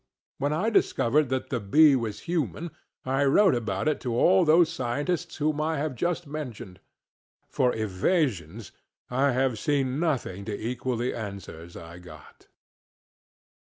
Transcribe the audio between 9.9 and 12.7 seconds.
nothing to equal the answers I got.